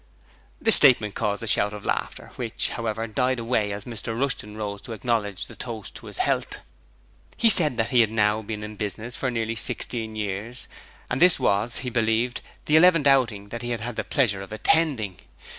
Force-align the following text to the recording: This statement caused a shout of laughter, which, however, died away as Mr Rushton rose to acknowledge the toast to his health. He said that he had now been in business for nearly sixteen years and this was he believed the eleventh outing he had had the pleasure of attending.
This 0.59 0.73
statement 0.77 1.13
caused 1.13 1.43
a 1.43 1.47
shout 1.47 1.73
of 1.73 1.85
laughter, 1.85 2.31
which, 2.35 2.69
however, 2.69 3.05
died 3.05 3.37
away 3.37 3.71
as 3.71 3.85
Mr 3.85 4.19
Rushton 4.19 4.57
rose 4.57 4.81
to 4.81 4.93
acknowledge 4.93 5.45
the 5.45 5.55
toast 5.55 5.93
to 5.93 6.07
his 6.07 6.17
health. 6.17 6.57
He 7.37 7.51
said 7.51 7.77
that 7.77 7.91
he 7.91 8.01
had 8.01 8.09
now 8.09 8.41
been 8.41 8.63
in 8.63 8.77
business 8.77 9.15
for 9.15 9.29
nearly 9.29 9.53
sixteen 9.53 10.15
years 10.15 10.67
and 11.07 11.21
this 11.21 11.39
was 11.39 11.75
he 11.85 11.91
believed 11.91 12.41
the 12.65 12.77
eleventh 12.77 13.05
outing 13.05 13.47
he 13.61 13.69
had 13.69 13.81
had 13.81 13.95
the 13.95 14.03
pleasure 14.03 14.41
of 14.41 14.51
attending. 14.51 15.17